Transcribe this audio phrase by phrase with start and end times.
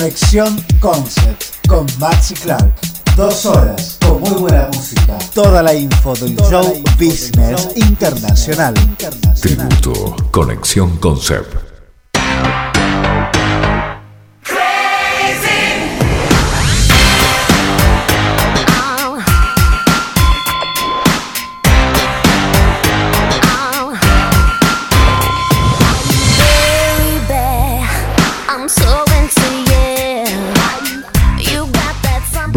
[0.00, 2.72] Conexión Concept con Maxi Clark.
[3.18, 5.18] Dos horas con muy buena música.
[5.34, 8.72] Toda la info del show business internacional.
[9.38, 11.69] Tributo Conexión Concept.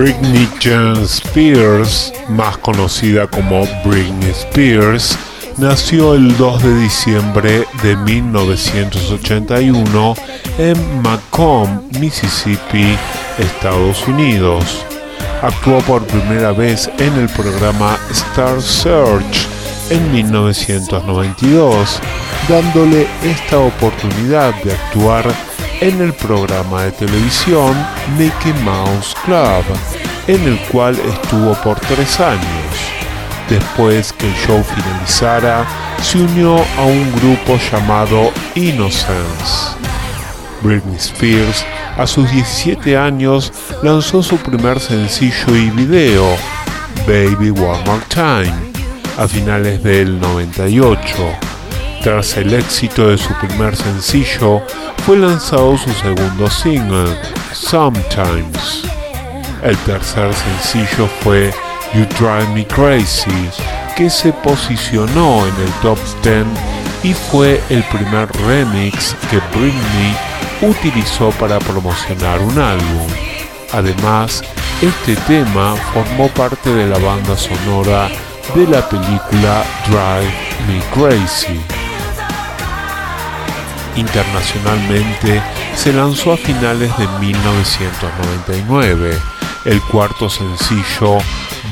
[0.03, 5.17] Britney Jean Spears, más conocida como Britney Spears,
[5.57, 10.15] nació el 2 de diciembre de 1981
[10.57, 12.97] en Macomb, Mississippi,
[13.37, 14.85] Estados Unidos.
[15.41, 19.47] Actuó por primera vez en el programa Star Search
[19.89, 22.01] en 1992,
[22.49, 25.33] dándole esta oportunidad de actuar
[25.81, 27.75] en el programa de televisión
[28.17, 29.63] Mickey Mouse Club,
[30.27, 32.43] en el cual estuvo por tres años.
[33.49, 35.65] Después que el show finalizara,
[36.01, 39.75] se unió a un grupo llamado Innocence.
[40.61, 41.65] Britney Spears,
[41.97, 46.25] a sus 17 años, lanzó su primer sencillo y video,
[47.05, 48.53] Baby One More Time,
[49.17, 51.52] a finales del 98
[52.03, 54.61] tras el éxito de su primer sencillo,
[55.05, 57.17] fue lanzado su segundo single,
[57.53, 58.83] Sometimes.
[59.63, 61.53] El tercer sencillo fue
[61.93, 63.49] You Drive Me Crazy,
[63.95, 66.45] que se posicionó en el top 10
[67.03, 70.17] y fue el primer remix que Britney
[70.61, 73.07] utilizó para promocionar un álbum.
[73.71, 74.43] Además,
[74.81, 78.09] este tema formó parte de la banda sonora
[78.53, 80.33] de la película Drive
[80.67, 81.82] Me Crazy
[83.95, 85.41] internacionalmente
[85.75, 89.17] se lanzó a finales de 1999,
[89.65, 91.17] el cuarto sencillo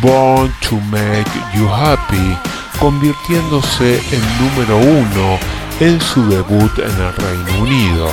[0.01, 2.37] Born to Make You Happy,
[2.79, 5.39] convirtiéndose en número uno
[5.79, 8.09] en su debut en el Reino Unido.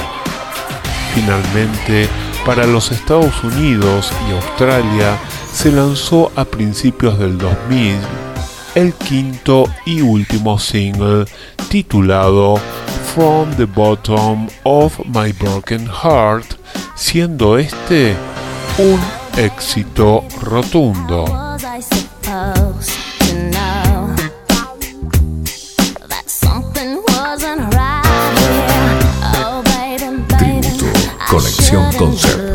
[1.14, 2.08] Finalmente,
[2.44, 5.18] para los Estados Unidos y Australia
[5.52, 7.97] se lanzó a principios del 2000
[8.74, 11.24] el quinto y último single
[11.68, 12.60] titulado
[13.14, 16.56] From the Bottom of My Broken Heart,
[16.94, 18.16] siendo este
[18.78, 19.00] un
[19.36, 21.24] éxito rotundo.
[30.38, 30.86] Tributo,
[31.28, 32.47] conexión concepto.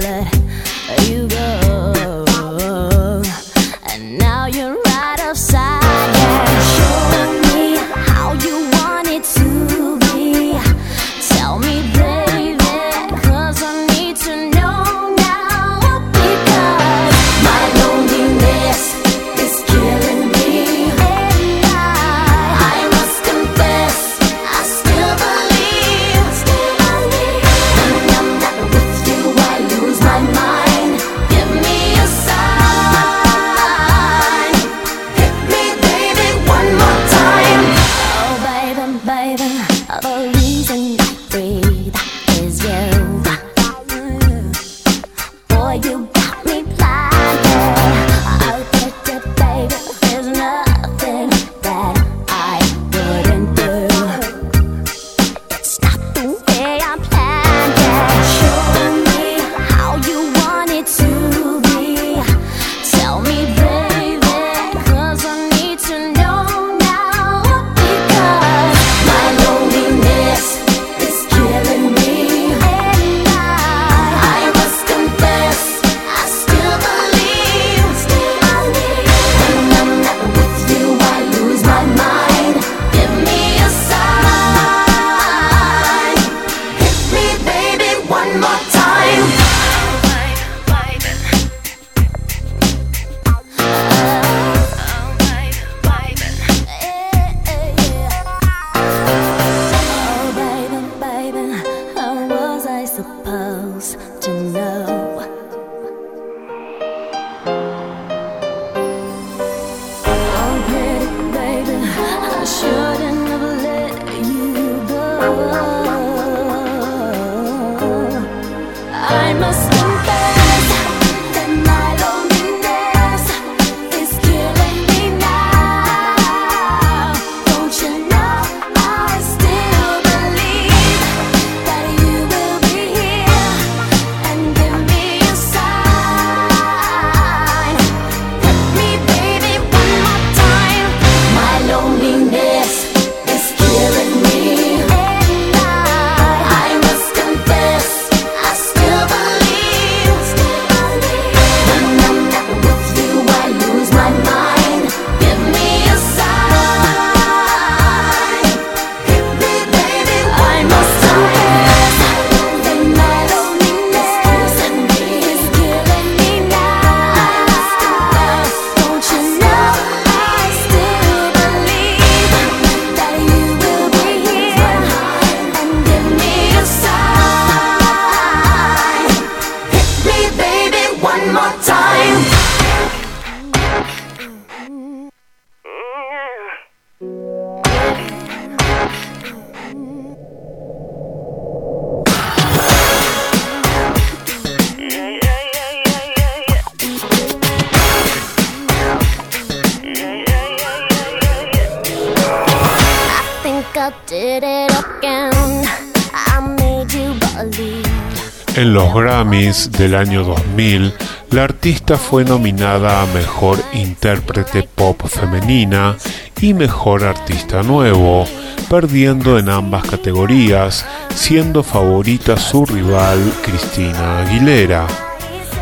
[208.55, 210.93] En los Grammys del año 2000,
[211.31, 215.97] la artista fue nominada a Mejor Intérprete Pop Femenina
[216.39, 218.25] y Mejor Artista Nuevo,
[218.69, 220.85] perdiendo en ambas categorías,
[221.15, 224.85] siendo favorita su rival Cristina Aguilera.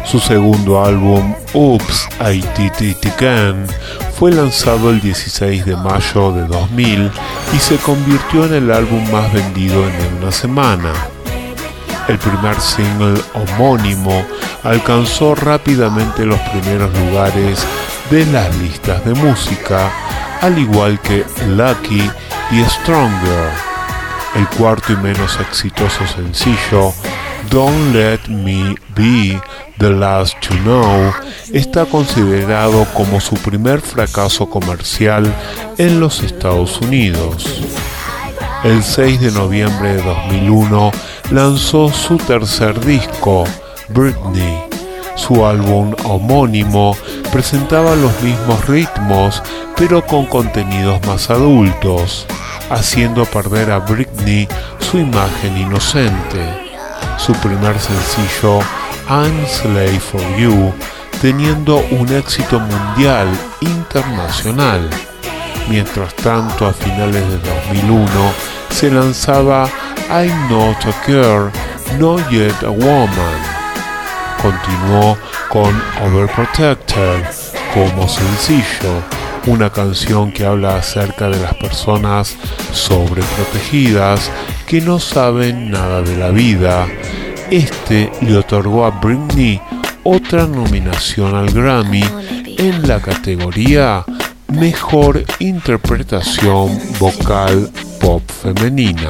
[0.06, 3.66] Su segundo álbum, Oops, I Did It Again,
[4.18, 7.12] fue lanzado el 16 de mayo de 2000
[7.56, 10.92] y se convirtió en el álbum más vendido en una semana.
[12.08, 14.26] El primer single homónimo
[14.64, 17.66] alcanzó rápidamente los primeros lugares
[18.10, 19.90] de las listas de música,
[20.42, 22.10] al igual que Lucky
[22.52, 23.50] y Stronger.
[24.36, 26.94] El cuarto y menos exitoso sencillo,
[27.52, 29.38] Don't Let Me Be
[29.78, 31.14] The Last to Know,
[31.52, 35.26] está considerado como su primer fracaso comercial
[35.78, 37.62] en los Estados Unidos.
[38.64, 40.92] El 6 de noviembre de 2001
[41.32, 43.44] lanzó su tercer disco,
[43.90, 44.64] Britney.
[45.16, 46.96] Su álbum homónimo
[47.34, 49.44] presentaba los mismos ritmos,
[49.76, 52.28] pero con contenidos más adultos,
[52.70, 54.48] haciendo perder a Britney
[54.80, 56.71] su imagen inocente.
[57.18, 58.60] Su primer sencillo,
[59.10, 60.74] I'm Slave for You,
[61.22, 63.28] teniendo un éxito mundial
[63.62, 64.90] internacional.
[65.70, 68.08] Mientras tanto, a finales de 2001
[68.70, 69.70] se lanzaba
[70.10, 71.52] I'm Not a Girl,
[72.00, 73.40] Not Yet a Woman.
[74.42, 75.18] Continuó
[75.50, 77.24] con Overprotected
[77.74, 79.02] como sencillo,
[79.48, 82.36] una canción que habla acerca de las personas
[82.72, 84.30] sobreprotegidas
[84.68, 86.88] que no saben nada de la vida.
[87.50, 89.60] Este le otorgó a Britney
[90.04, 92.04] otra nominación al Grammy
[92.58, 94.06] en la categoría
[94.48, 99.10] Mejor Interpretación Vocal Pop Femenina.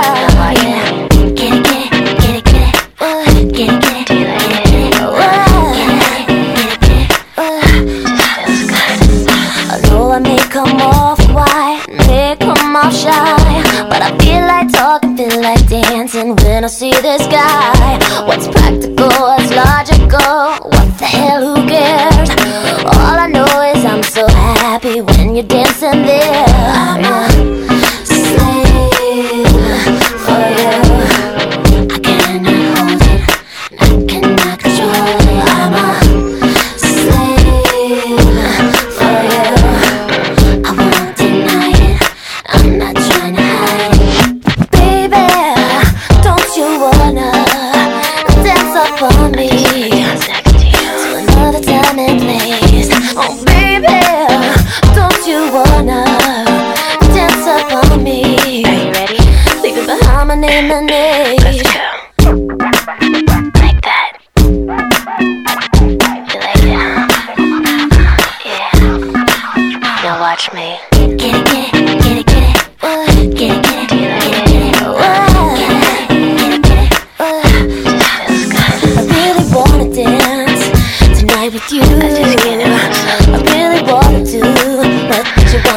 [38.61, 38.90] Thank you.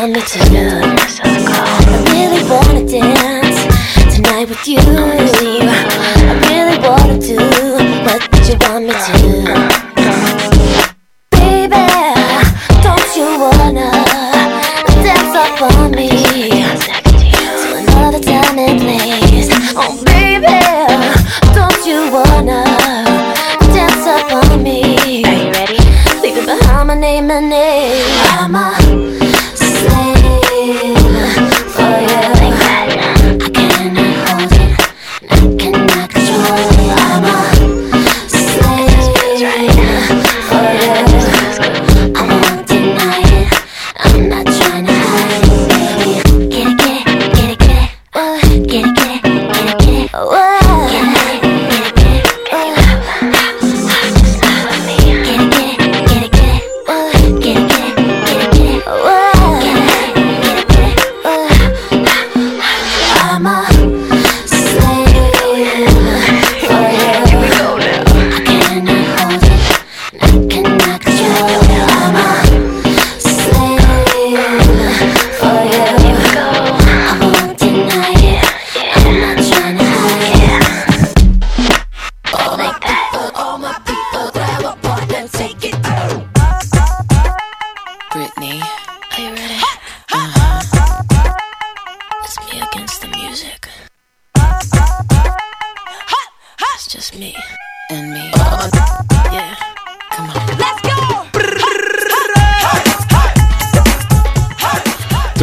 [0.08, 1.13] Me to do.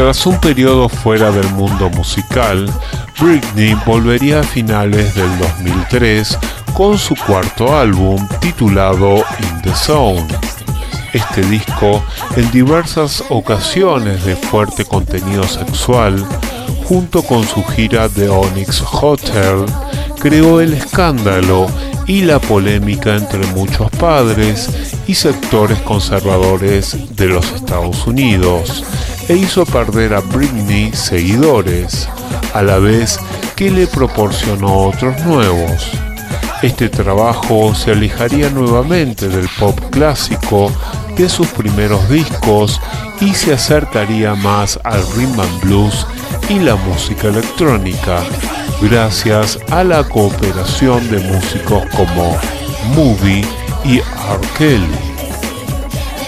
[0.01, 2.67] Tras un periodo fuera del mundo musical,
[3.19, 6.39] Britney volvería a finales del 2003
[6.73, 10.25] con su cuarto álbum titulado In the Zone.
[11.13, 12.03] Este disco,
[12.35, 16.25] en diversas ocasiones de fuerte contenido sexual,
[16.85, 19.65] junto con su gira de Onyx Hotel,
[20.19, 21.67] creó el escándalo
[22.07, 24.67] y la polémica entre muchos padres
[25.05, 28.83] y sectores conservadores de los Estados Unidos
[29.31, 32.09] e hizo perder a Britney seguidores,
[32.53, 33.17] a la vez
[33.55, 35.89] que le proporcionó otros nuevos.
[36.61, 40.69] Este trabajo se alejaría nuevamente del pop clásico
[41.15, 42.81] de sus primeros discos
[43.21, 46.05] y se acercaría más al rhythm and blues
[46.49, 48.23] y la música electrónica,
[48.81, 52.37] gracias a la cooperación de músicos como
[52.93, 53.45] Movie
[53.85, 54.47] y R.
[54.57, 55.11] Kelly.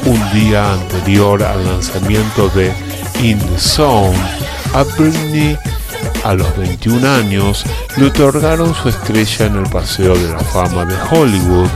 [0.06, 2.83] Un día anterior al lanzamiento de
[3.22, 4.18] In the Zone,
[4.74, 5.58] a Britney
[6.24, 7.64] a los 21 años
[7.98, 11.70] le otorgaron su estrella en el Paseo de la Fama de Hollywood,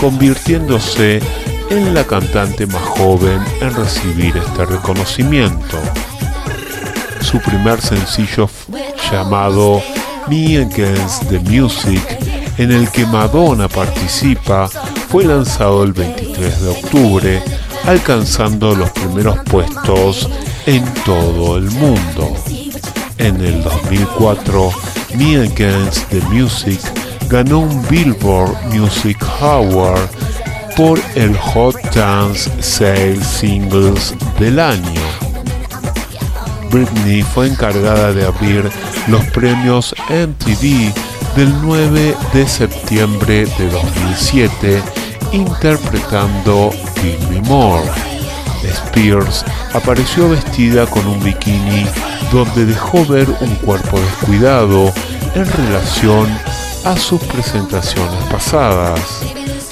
[0.00, 1.20] convirtiéndose
[1.70, 5.78] en la cantante más joven en recibir este reconocimiento.
[7.20, 8.48] Su primer sencillo
[9.10, 9.82] llamado
[10.28, 12.02] Me Against the Music,
[12.58, 14.68] en el que Madonna participa,
[15.08, 17.42] fue lanzado el 23 de octubre,
[17.86, 20.28] alcanzando los primeros puestos
[20.66, 22.34] en todo el mundo.
[23.18, 24.70] En el 2004,
[25.16, 26.80] Me Against the Music
[27.28, 30.08] ganó un Billboard Music Award
[30.76, 35.00] por el Hot Dance Sales Singles del año.
[36.70, 38.68] Britney fue encargada de abrir
[39.06, 40.92] los premios MTV
[41.36, 44.82] del 9 de septiembre de 2007
[45.34, 47.82] interpretando Give Me More.
[48.62, 51.84] Spears apareció vestida con un bikini
[52.32, 54.92] donde dejó ver un cuerpo descuidado
[55.34, 56.28] en relación
[56.84, 59.20] a sus presentaciones pasadas,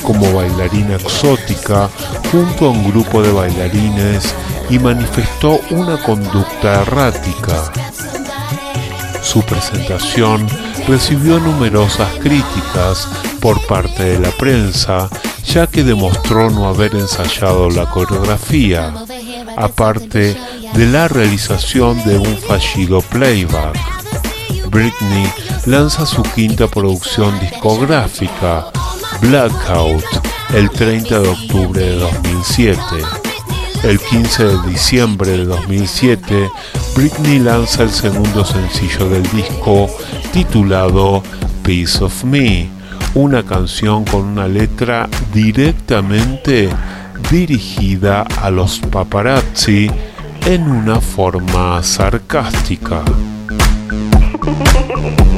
[0.02, 1.88] como bailarina exótica
[2.30, 4.34] junto a un grupo de bailarines
[4.68, 7.72] y manifestó una conducta errática.
[9.22, 10.46] Su presentación
[10.88, 13.08] recibió numerosas críticas
[13.40, 15.08] por parte de la prensa,
[15.44, 18.92] ya que demostró no haber ensayado la coreografía,
[19.56, 20.36] aparte
[20.74, 23.78] de la realización de un fallido playback.
[24.70, 25.30] Britney
[25.66, 28.66] lanza su quinta producción discográfica,
[29.20, 30.04] Blackout,
[30.54, 32.80] el 30 de octubre de 2007.
[33.84, 36.50] El 15 de diciembre de 2007,
[36.94, 39.88] Britney lanza el segundo sencillo del disco
[40.32, 41.22] titulado
[41.62, 42.70] Piece of Me,
[43.14, 46.68] una canción con una letra directamente
[47.30, 49.90] dirigida a los paparazzi
[50.46, 53.02] en una forma sarcástica.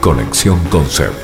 [0.00, 1.14] Conexión Concept.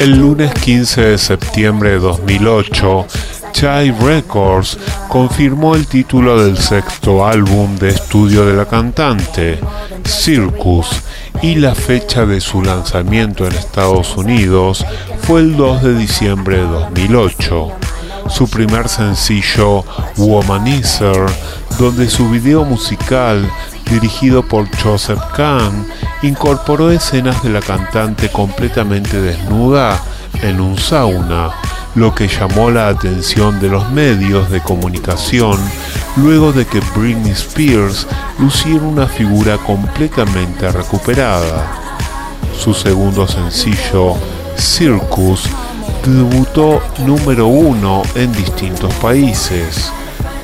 [0.00, 3.06] El lunes 15 de septiembre de 2008,
[3.52, 4.76] Chai Records
[5.08, 9.60] confirmó el título del sexto álbum de estudio de la cantante,
[10.04, 11.00] Circus,
[11.44, 14.82] y la fecha de su lanzamiento en Estados Unidos
[15.24, 17.68] fue el 2 de diciembre de 2008.
[18.30, 19.84] Su primer sencillo,
[20.16, 21.26] Womanizer,
[21.78, 23.46] donde su video musical,
[23.90, 25.86] dirigido por Joseph Kahn,
[26.22, 30.00] incorporó escenas de la cantante completamente desnuda
[30.40, 31.50] en un sauna,
[31.94, 35.58] lo que llamó la atención de los medios de comunicación
[36.16, 38.06] luego de que Britney Spears
[38.38, 41.80] luciera una figura completamente recuperada.
[42.58, 44.14] Su segundo sencillo,
[44.56, 45.48] Circus,
[46.04, 49.92] debutó número uno en distintos países.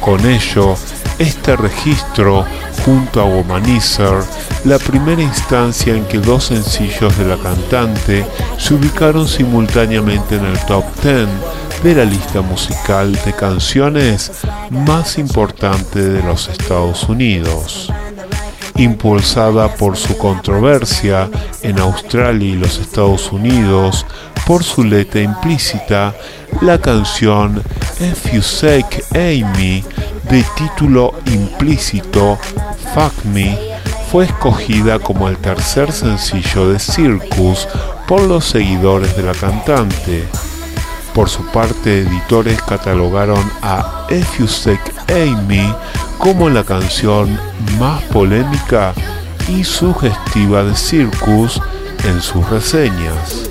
[0.00, 0.74] Con ello,
[1.18, 2.44] este registro,
[2.84, 4.22] junto a Womanizer,
[4.64, 8.26] la primera instancia en que dos sencillos de la cantante
[8.58, 11.28] se ubicaron simultáneamente en el top 10
[11.82, 14.32] de la lista musical de canciones
[14.70, 17.90] más importante de los Estados Unidos.
[18.76, 21.30] Impulsada por su controversia
[21.62, 24.04] en Australia y los Estados Unidos
[24.46, 26.14] por su letra implícita,
[26.60, 27.62] la canción
[28.00, 29.82] If You Sake Amy,
[30.28, 32.38] de título implícito
[32.94, 33.58] Fuck Me,
[34.10, 37.66] fue escogida como el tercer sencillo de Circus
[38.06, 40.24] por los seguidores de la cantante.
[41.20, 45.70] Por su parte, editores catalogaron a If You Sake Amy
[46.16, 47.38] como la canción
[47.78, 48.94] más polémica
[49.46, 51.60] y sugestiva de Circus
[52.04, 53.50] en sus reseñas.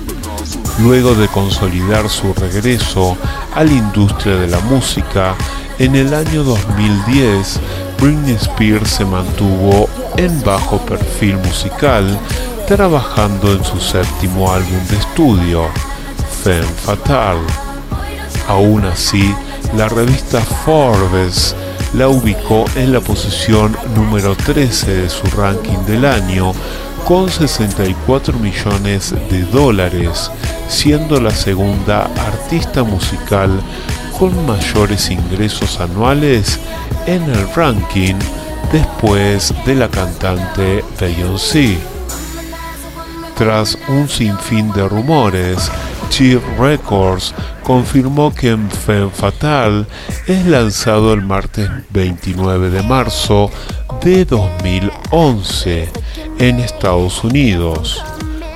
[0.80, 3.16] Luego de consolidar su regreso
[3.54, 5.36] a la industria de la música,
[5.78, 7.60] en el año 2010
[8.00, 12.18] Britney Spears se mantuvo en bajo perfil musical,
[12.66, 15.68] trabajando en su séptimo álbum de estudio,
[16.42, 17.46] Femme Fatale.
[18.48, 19.34] Aún así,
[19.76, 21.54] la revista Forbes
[21.94, 26.52] la ubicó en la posición número 13 de su ranking del año
[27.04, 30.30] con 64 millones de dólares,
[30.68, 33.50] siendo la segunda artista musical
[34.18, 36.58] con mayores ingresos anuales
[37.06, 38.16] en el ranking
[38.72, 41.78] después de la cantante Beyoncé.
[43.36, 45.70] Tras un sinfín de rumores,
[46.10, 49.86] Chief Records confirmó que en Femme Fatal
[50.26, 53.50] es lanzado el martes 29 de marzo
[54.02, 55.88] de 2011
[56.38, 58.02] en Estados Unidos.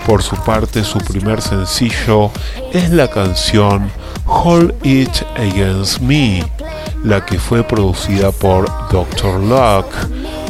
[0.04, 2.30] Por su parte, su primer sencillo
[2.72, 3.90] es la canción
[4.26, 6.44] Hold It Against Me,
[7.04, 9.40] la que fue producida por Dr.
[9.40, 9.86] Luck,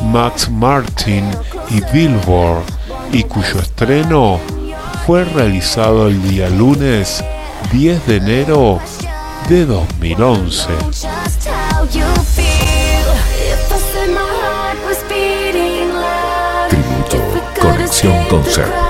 [0.04, 1.30] Max Martin
[1.70, 2.64] y Billboard
[3.12, 4.40] y cuyo estreno
[5.06, 7.22] fue realizado el día lunes
[7.72, 8.80] 10 de enero
[9.48, 10.68] de 2011.
[16.70, 17.18] Tributo
[17.60, 18.83] Conexión Concert.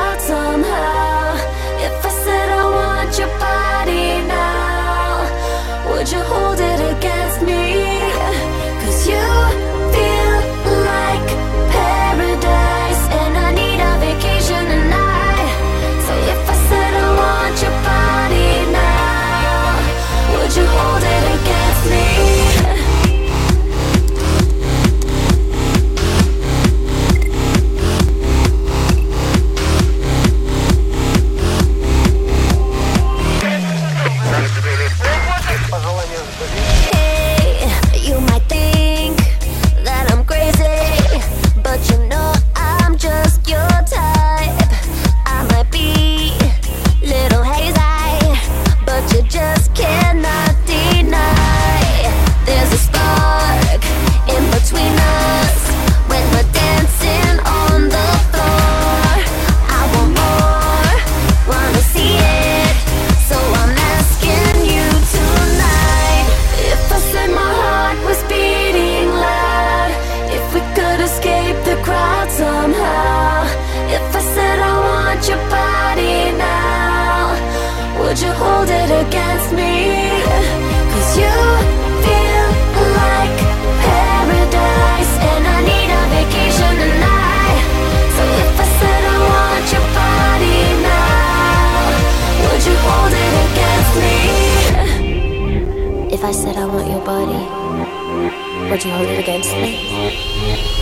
[98.71, 100.74] Would you hold it against me?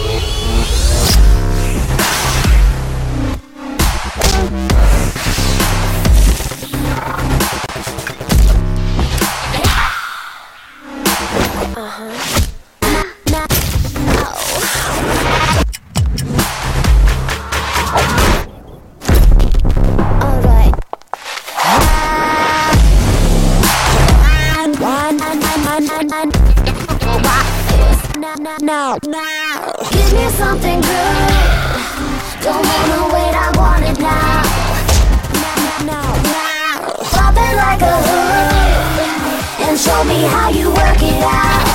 [40.04, 41.71] me how you work it out.